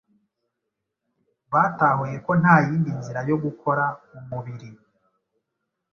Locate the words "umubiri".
4.17-4.69